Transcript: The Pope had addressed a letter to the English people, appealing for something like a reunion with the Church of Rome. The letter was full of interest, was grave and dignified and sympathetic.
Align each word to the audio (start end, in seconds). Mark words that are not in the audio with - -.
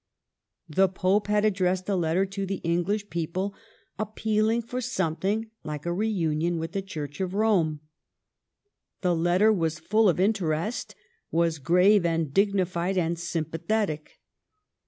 The 0.67 0.89
Pope 0.89 1.27
had 1.27 1.45
addressed 1.45 1.87
a 1.87 1.95
letter 1.95 2.25
to 2.25 2.47
the 2.47 2.55
English 2.63 3.11
people, 3.11 3.53
appealing 3.99 4.63
for 4.63 4.81
something 4.81 5.51
like 5.63 5.85
a 5.85 5.93
reunion 5.93 6.57
with 6.57 6.71
the 6.71 6.81
Church 6.81 7.21
of 7.21 7.35
Rome. 7.35 7.81
The 9.01 9.15
letter 9.15 9.53
was 9.53 9.77
full 9.77 10.09
of 10.09 10.19
interest, 10.19 10.95
was 11.29 11.59
grave 11.59 12.03
and 12.03 12.33
dignified 12.33 12.97
and 12.97 13.19
sympathetic. 13.19 14.19